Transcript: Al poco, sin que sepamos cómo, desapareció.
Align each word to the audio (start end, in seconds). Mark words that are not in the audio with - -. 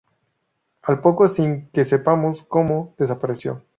Al 0.81 0.99
poco, 0.99 1.27
sin 1.27 1.67
que 1.69 1.83
sepamos 1.83 2.41
cómo, 2.41 2.95
desapareció. 2.97 3.63